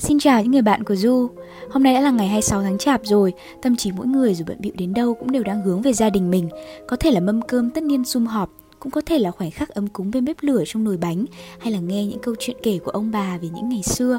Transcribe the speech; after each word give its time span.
Xin 0.00 0.18
chào 0.18 0.42
những 0.42 0.52
người 0.52 0.62
bạn 0.62 0.84
của 0.84 0.96
Du. 0.96 1.30
Hôm 1.70 1.82
nay 1.82 1.94
đã 1.94 2.00
là 2.00 2.10
ngày 2.10 2.28
26 2.28 2.62
tháng 2.62 2.78
Chạp 2.78 3.00
rồi. 3.04 3.32
Tâm 3.62 3.76
trí 3.76 3.92
mỗi 3.92 4.06
người 4.06 4.34
dù 4.34 4.44
bận 4.48 4.56
bịu 4.60 4.72
đến 4.76 4.94
đâu 4.94 5.14
cũng 5.14 5.32
đều 5.32 5.42
đang 5.42 5.62
hướng 5.62 5.82
về 5.82 5.92
gia 5.92 6.10
đình 6.10 6.30
mình. 6.30 6.48
Có 6.88 6.96
thể 6.96 7.10
là 7.10 7.20
mâm 7.20 7.42
cơm 7.42 7.70
tất 7.70 7.82
niên 7.82 8.04
sum 8.04 8.26
họp, 8.26 8.50
Cũng 8.78 8.92
có 8.92 9.00
thể 9.06 9.18
là 9.18 9.30
khoảnh 9.30 9.50
khắc 9.50 9.68
ấm 9.68 9.86
cúng 9.86 10.10
bên 10.10 10.24
bếp 10.24 10.36
lửa 10.40 10.62
trong 10.66 10.84
nồi 10.84 10.96
bánh, 10.96 11.24
Hay 11.58 11.72
là 11.72 11.78
nghe 11.78 12.06
những 12.06 12.18
câu 12.22 12.34
chuyện 12.38 12.56
kể 12.62 12.78
của 12.84 12.90
ông 12.90 13.10
bà 13.10 13.38
về 13.38 13.48
những 13.48 13.68
ngày 13.68 13.82
xưa. 13.82 14.18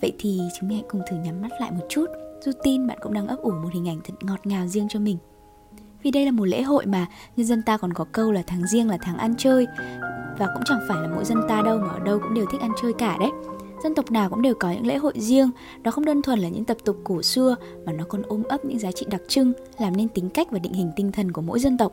Vậy 0.00 0.12
thì 0.18 0.40
chúng 0.60 0.68
mình 0.68 0.78
hãy 0.78 0.86
cùng 0.90 1.02
thử 1.10 1.16
nhắm 1.16 1.42
mắt 1.42 1.50
lại 1.60 1.70
một 1.70 1.86
chút. 1.88 2.06
Du 2.44 2.52
tin 2.62 2.86
bạn 2.86 2.98
cũng 3.02 3.14
đang 3.14 3.26
ấp 3.26 3.36
ủ 3.36 3.50
một 3.50 3.68
hình 3.72 3.88
ảnh 3.88 4.00
thật 4.04 4.14
ngọt 4.20 4.46
ngào 4.46 4.66
riêng 4.66 4.86
cho 4.90 5.00
mình. 5.00 5.16
Vì 6.02 6.10
đây 6.10 6.24
là 6.24 6.30
một 6.30 6.44
lễ 6.44 6.62
hội 6.62 6.86
mà, 6.86 7.06
nhân 7.36 7.46
dân 7.46 7.62
ta 7.62 7.76
còn 7.76 7.92
có 7.92 8.04
câu 8.12 8.32
là 8.32 8.42
tháng 8.46 8.66
riêng 8.66 8.88
là 8.88 8.98
tháng 9.02 9.16
ăn 9.16 9.34
chơi. 9.38 9.66
Và 10.38 10.46
cũng 10.54 10.62
chẳng 10.64 10.80
phải 10.88 11.02
là 11.02 11.08
mỗi 11.14 11.24
dân 11.24 11.38
ta 11.48 11.62
đâu 11.62 11.78
mà 11.78 11.88
ở 11.88 11.98
đâu 11.98 12.18
cũng 12.18 12.34
đều 12.34 12.46
thích 12.52 12.60
ăn 12.60 12.72
chơi 12.82 12.92
cả 12.92 13.16
đấy 13.20 13.30
dân 13.82 13.94
tộc 13.94 14.10
nào 14.10 14.30
cũng 14.30 14.42
đều 14.42 14.54
có 14.54 14.70
những 14.72 14.86
lễ 14.86 14.96
hội 14.96 15.12
riêng 15.16 15.50
đó 15.82 15.90
không 15.90 16.04
đơn 16.04 16.22
thuần 16.22 16.38
là 16.38 16.48
những 16.48 16.64
tập 16.64 16.76
tục 16.84 16.96
cổ 17.04 17.22
xưa 17.22 17.56
mà 17.86 17.92
nó 17.92 18.04
còn 18.08 18.22
ôm 18.22 18.42
ấp 18.42 18.64
những 18.64 18.78
giá 18.78 18.92
trị 18.92 19.06
đặc 19.10 19.22
trưng 19.28 19.52
làm 19.78 19.96
nên 19.96 20.08
tính 20.08 20.30
cách 20.30 20.50
và 20.50 20.58
định 20.58 20.72
hình 20.72 20.92
tinh 20.96 21.12
thần 21.12 21.32
của 21.32 21.42
mỗi 21.42 21.60
dân 21.60 21.78
tộc 21.78 21.92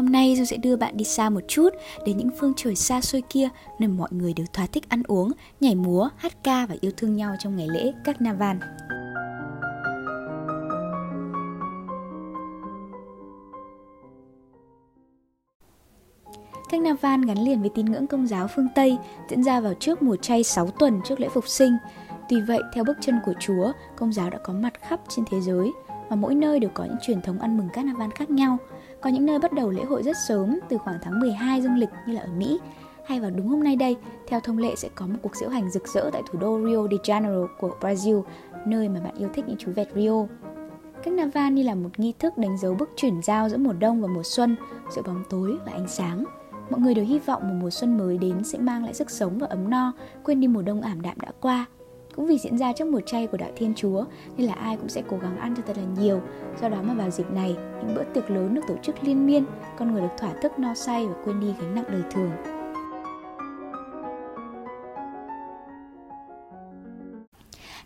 Hôm 0.00 0.12
nay 0.12 0.36
Du 0.36 0.44
sẽ 0.44 0.56
đưa 0.56 0.76
bạn 0.76 0.96
đi 0.96 1.04
xa 1.04 1.30
một 1.30 1.40
chút 1.48 1.68
đến 2.06 2.16
những 2.16 2.30
phương 2.38 2.52
trời 2.56 2.76
xa 2.76 3.00
xôi 3.00 3.22
kia 3.30 3.48
nơi 3.78 3.88
mọi 3.88 4.08
người 4.12 4.32
đều 4.32 4.46
thỏa 4.52 4.66
thích 4.66 4.88
ăn 4.88 5.02
uống, 5.06 5.32
nhảy 5.60 5.74
múa, 5.74 6.08
hát 6.16 6.44
ca 6.44 6.66
và 6.66 6.74
yêu 6.80 6.92
thương 6.96 7.16
nhau 7.16 7.34
trong 7.38 7.56
ngày 7.56 7.68
lễ 7.68 7.92
Carnival. 8.04 8.56
Carnival 16.70 17.20
gắn 17.26 17.38
liền 17.38 17.60
với 17.60 17.70
tín 17.74 17.86
ngưỡng 17.86 18.06
công 18.06 18.26
giáo 18.26 18.48
phương 18.54 18.68
Tây 18.74 18.98
diễn 19.28 19.42
ra 19.42 19.60
vào 19.60 19.74
trước 19.74 20.02
mùa 20.02 20.16
chay 20.16 20.44
6 20.44 20.70
tuần 20.70 21.00
trước 21.04 21.20
lễ 21.20 21.28
phục 21.28 21.48
sinh. 21.48 21.76
Tuy 22.28 22.40
vậy, 22.40 22.60
theo 22.74 22.84
bước 22.84 22.96
chân 23.00 23.20
của 23.24 23.32
Chúa, 23.40 23.72
công 23.96 24.12
giáo 24.12 24.30
đã 24.30 24.38
có 24.38 24.52
mặt 24.52 24.72
khắp 24.80 25.00
trên 25.08 25.24
thế 25.30 25.40
giới 25.40 25.72
và 26.08 26.16
mỗi 26.16 26.34
nơi 26.34 26.60
đều 26.60 26.70
có 26.74 26.84
những 26.84 26.96
truyền 27.02 27.22
thống 27.22 27.38
ăn 27.38 27.58
mừng 27.58 27.68
Carnival 27.72 28.10
khác 28.14 28.30
nhau. 28.30 28.58
Có 29.00 29.10
những 29.10 29.26
nơi 29.26 29.38
bắt 29.38 29.52
đầu 29.52 29.70
lễ 29.70 29.84
hội 29.84 30.02
rất 30.02 30.16
sớm, 30.28 30.58
từ 30.68 30.78
khoảng 30.78 30.98
tháng 31.02 31.20
12 31.20 31.62
dương 31.62 31.76
lịch 31.76 31.88
như 32.06 32.14
là 32.14 32.20
ở 32.20 32.28
Mỹ, 32.38 32.60
hay 33.04 33.20
vào 33.20 33.30
đúng 33.30 33.48
hôm 33.48 33.64
nay 33.64 33.76
đây, 33.76 33.96
theo 34.28 34.40
thông 34.40 34.58
lệ 34.58 34.74
sẽ 34.76 34.88
có 34.94 35.06
một 35.06 35.18
cuộc 35.22 35.36
diễu 35.36 35.48
hành 35.48 35.70
rực 35.70 35.88
rỡ 35.88 36.10
tại 36.12 36.22
thủ 36.30 36.38
đô 36.38 36.58
Rio 36.66 36.86
de 36.90 36.96
Janeiro 36.96 37.46
của 37.60 37.76
Brazil, 37.80 38.22
nơi 38.66 38.88
mà 38.88 39.00
bạn 39.00 39.14
yêu 39.18 39.28
thích 39.34 39.44
những 39.48 39.56
chú 39.58 39.72
vẹt 39.76 39.88
Rio. 39.94 40.26
Carnival 41.04 41.52
như 41.52 41.62
là 41.62 41.74
một 41.74 41.90
nghi 41.98 42.12
thức 42.18 42.38
đánh 42.38 42.58
dấu 42.58 42.74
bước 42.74 42.90
chuyển 42.96 43.22
giao 43.22 43.48
giữa 43.48 43.56
mùa 43.56 43.72
đông 43.72 44.02
và 44.02 44.08
mùa 44.08 44.22
xuân, 44.24 44.56
giữa 44.96 45.02
bóng 45.02 45.22
tối 45.30 45.56
và 45.66 45.72
ánh 45.72 45.88
sáng. 45.88 46.24
Mọi 46.70 46.80
người 46.80 46.94
đều 46.94 47.04
hy 47.04 47.18
vọng 47.18 47.48
một 47.48 47.54
mùa 47.60 47.70
xuân 47.70 47.98
mới 47.98 48.18
đến 48.18 48.44
sẽ 48.44 48.58
mang 48.58 48.84
lại 48.84 48.94
sức 48.94 49.10
sống 49.10 49.38
và 49.38 49.46
ấm 49.46 49.70
no, 49.70 49.92
quên 50.24 50.40
đi 50.40 50.48
mùa 50.48 50.62
đông 50.62 50.80
ảm 50.80 51.00
đạm 51.00 51.20
đã 51.20 51.32
qua. 51.40 51.66
Cũng 52.16 52.26
vì 52.26 52.38
diễn 52.38 52.58
ra 52.58 52.72
trong 52.72 52.92
mùa 52.92 53.00
chay 53.00 53.26
của 53.26 53.36
đạo 53.36 53.50
Thiên 53.56 53.74
Chúa 53.74 54.04
nên 54.36 54.46
là 54.46 54.54
ai 54.54 54.76
cũng 54.76 54.88
sẽ 54.88 55.02
cố 55.08 55.16
gắng 55.18 55.38
ăn 55.38 55.54
cho 55.56 55.62
thật 55.66 55.76
là 55.76 55.84
nhiều. 55.98 56.20
Do 56.62 56.68
đó 56.68 56.82
mà 56.82 56.94
vào 56.94 57.10
dịp 57.10 57.30
này, 57.30 57.56
những 57.80 57.94
bữa 57.94 58.04
tiệc 58.04 58.30
lớn 58.30 58.54
được 58.54 58.62
tổ 58.68 58.74
chức 58.82 58.94
liên 59.02 59.26
miên, 59.26 59.44
con 59.78 59.92
người 59.92 60.02
được 60.02 60.14
thỏa 60.18 60.32
thức 60.42 60.58
no 60.58 60.74
say 60.74 61.06
và 61.06 61.14
quên 61.24 61.40
đi 61.40 61.54
gánh 61.60 61.74
nặng 61.74 61.84
đời 61.88 62.02
thường. 62.10 62.59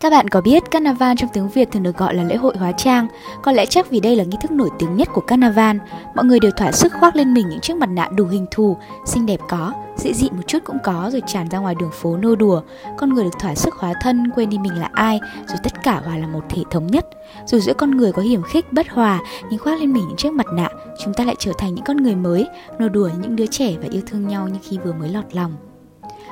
Các 0.00 0.10
bạn 0.10 0.28
có 0.28 0.40
biết 0.40 0.70
Carnival 0.70 1.16
trong 1.16 1.30
tiếng 1.32 1.48
Việt 1.48 1.70
thường 1.72 1.82
được 1.82 1.96
gọi 1.96 2.14
là 2.14 2.22
lễ 2.22 2.36
hội 2.36 2.54
hóa 2.58 2.72
trang? 2.72 3.08
Có 3.42 3.52
lẽ 3.52 3.66
chắc 3.66 3.90
vì 3.90 4.00
đây 4.00 4.16
là 4.16 4.24
nghi 4.24 4.36
thức 4.42 4.50
nổi 4.50 4.70
tiếng 4.78 4.96
nhất 4.96 5.08
của 5.12 5.20
Carnival. 5.20 5.76
Mọi 6.14 6.24
người 6.24 6.40
đều 6.40 6.50
thỏa 6.50 6.72
sức 6.72 6.92
khoác 6.92 7.16
lên 7.16 7.34
mình 7.34 7.48
những 7.48 7.60
chiếc 7.60 7.76
mặt 7.76 7.88
nạ 7.88 8.08
đủ 8.16 8.26
hình 8.26 8.46
thù, 8.50 8.76
xinh 9.06 9.26
đẹp 9.26 9.40
có, 9.48 9.72
dị 9.96 10.14
dị 10.14 10.30
một 10.30 10.42
chút 10.46 10.58
cũng 10.64 10.76
có 10.84 11.10
rồi 11.12 11.22
tràn 11.26 11.48
ra 11.48 11.58
ngoài 11.58 11.74
đường 11.74 11.90
phố 11.92 12.16
nô 12.16 12.36
đùa. 12.36 12.62
Con 12.98 13.14
người 13.14 13.24
được 13.24 13.38
thỏa 13.38 13.54
sức 13.54 13.74
hóa 13.74 13.92
thân, 14.00 14.30
quên 14.34 14.50
đi 14.50 14.58
mình 14.58 14.80
là 14.80 14.90
ai, 14.92 15.20
rồi 15.46 15.58
tất 15.62 15.82
cả 15.82 16.00
hòa 16.04 16.16
là 16.16 16.26
một 16.26 16.44
thể 16.48 16.62
thống 16.70 16.86
nhất. 16.86 17.06
Dù 17.46 17.58
giữa 17.58 17.74
con 17.74 17.90
người 17.90 18.12
có 18.12 18.22
hiểm 18.22 18.42
khích, 18.42 18.72
bất 18.72 18.88
hòa, 18.88 19.20
nhưng 19.50 19.60
khoác 19.60 19.80
lên 19.80 19.92
mình 19.92 20.04
những 20.08 20.16
chiếc 20.16 20.32
mặt 20.32 20.46
nạ, 20.52 20.68
chúng 21.04 21.14
ta 21.14 21.24
lại 21.24 21.36
trở 21.38 21.52
thành 21.58 21.74
những 21.74 21.84
con 21.84 21.96
người 21.96 22.14
mới, 22.14 22.46
nô 22.78 22.88
đùa 22.88 23.10
những 23.20 23.36
đứa 23.36 23.46
trẻ 23.46 23.74
và 23.82 23.88
yêu 23.90 24.02
thương 24.06 24.28
nhau 24.28 24.48
như 24.48 24.58
khi 24.62 24.78
vừa 24.78 24.92
mới 24.92 25.08
lọt 25.08 25.24
lòng. 25.32 25.56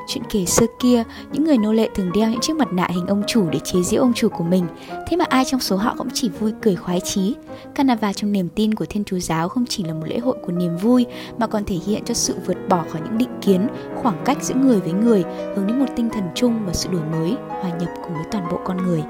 Chuyện 0.08 0.24
kể 0.30 0.44
xưa 0.44 0.66
kia, 0.80 1.02
những 1.32 1.44
người 1.44 1.58
nô 1.58 1.72
lệ 1.72 1.88
thường 1.94 2.12
đeo 2.14 2.30
những 2.30 2.40
chiếc 2.40 2.56
mặt 2.56 2.72
nạ 2.72 2.88
hình 2.90 3.06
ông 3.06 3.22
chủ 3.26 3.50
để 3.50 3.58
chế 3.64 3.82
giễu 3.82 4.02
ông 4.02 4.12
chủ 4.14 4.28
của 4.28 4.44
mình. 4.44 4.66
Thế 5.08 5.16
mà 5.16 5.24
ai 5.28 5.44
trong 5.44 5.60
số 5.60 5.76
họ 5.76 5.94
cũng 5.98 6.08
chỉ 6.14 6.28
vui 6.28 6.52
cười 6.62 6.76
khoái 6.76 7.00
chí. 7.00 7.34
Carnival 7.74 8.12
trong 8.12 8.32
niềm 8.32 8.48
tin 8.48 8.74
của 8.74 8.84
Thiên 8.88 9.04
Chúa 9.04 9.18
giáo 9.18 9.48
không 9.48 9.64
chỉ 9.68 9.84
là 9.84 9.94
một 9.94 10.04
lễ 10.06 10.18
hội 10.18 10.36
của 10.46 10.52
niềm 10.52 10.76
vui 10.76 11.06
mà 11.38 11.46
còn 11.46 11.64
thể 11.64 11.76
hiện 11.86 12.04
cho 12.04 12.14
sự 12.14 12.34
vượt 12.46 12.56
bỏ 12.68 12.84
khỏi 12.90 13.02
những 13.04 13.18
định 13.18 13.38
kiến, 13.42 13.68
khoảng 13.96 14.22
cách 14.24 14.42
giữa 14.42 14.54
người 14.54 14.80
với 14.80 14.92
người, 14.92 15.24
hướng 15.56 15.66
đến 15.66 15.78
một 15.78 15.86
tinh 15.96 16.10
thần 16.10 16.24
chung 16.34 16.66
và 16.66 16.72
sự 16.72 16.88
đổi 16.92 17.02
mới, 17.12 17.34
hòa 17.48 17.70
nhập 17.80 17.90
cùng 18.02 18.14
với 18.14 18.24
toàn 18.30 18.48
bộ 18.50 18.60
con 18.64 18.86
người. 18.86 19.02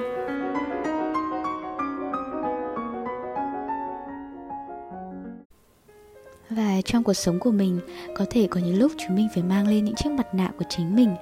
Và 6.58 6.80
trong 6.84 7.04
cuộc 7.04 7.14
sống 7.14 7.38
của 7.38 7.50
mình, 7.50 7.80
có 8.16 8.24
thể 8.30 8.46
có 8.50 8.60
những 8.60 8.78
lúc 8.78 8.92
chúng 8.98 9.16
mình 9.16 9.28
phải 9.34 9.42
mang 9.42 9.68
lên 9.68 9.84
những 9.84 9.94
chiếc 9.94 10.10
mặt 10.10 10.34
nạ 10.34 10.50
của 10.58 10.64
chính 10.68 10.96
mình. 10.96 11.14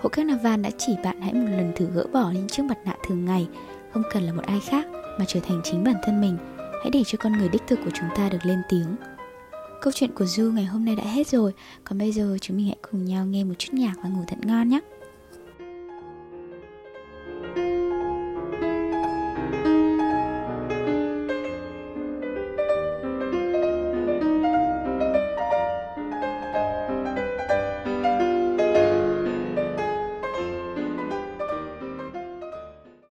Hội 0.00 0.10
Carnival 0.10 0.60
đã 0.60 0.70
chỉ 0.78 0.96
bạn 1.04 1.20
hãy 1.20 1.32
một 1.34 1.46
lần 1.50 1.72
thử 1.76 1.86
gỡ 1.94 2.06
bỏ 2.12 2.30
những 2.30 2.48
chiếc 2.48 2.62
mặt 2.62 2.78
nạ 2.84 2.96
thường 3.06 3.24
ngày, 3.24 3.48
không 3.92 4.02
cần 4.12 4.22
là 4.22 4.32
một 4.32 4.42
ai 4.46 4.60
khác 4.60 4.86
mà 5.18 5.24
trở 5.28 5.40
thành 5.40 5.60
chính 5.64 5.84
bản 5.84 5.94
thân 6.04 6.20
mình. 6.20 6.36
Hãy 6.58 6.90
để 6.92 7.02
cho 7.06 7.18
con 7.18 7.32
người 7.32 7.48
đích 7.48 7.62
thực 7.66 7.78
của 7.84 7.90
chúng 7.94 8.08
ta 8.16 8.28
được 8.28 8.38
lên 8.46 8.58
tiếng. 8.68 8.96
Câu 9.80 9.92
chuyện 9.92 10.10
của 10.14 10.26
Du 10.26 10.52
ngày 10.52 10.64
hôm 10.64 10.84
nay 10.84 10.96
đã 10.96 11.04
hết 11.04 11.28
rồi, 11.28 11.52
còn 11.84 11.98
bây 11.98 12.12
giờ 12.12 12.38
chúng 12.40 12.56
mình 12.56 12.66
hãy 12.66 12.76
cùng 12.90 13.04
nhau 13.04 13.26
nghe 13.26 13.44
một 13.44 13.54
chút 13.58 13.70
nhạc 13.72 13.94
và 14.02 14.08
ngủ 14.08 14.24
thật 14.28 14.36
ngon 14.44 14.68
nhé. 14.68 14.80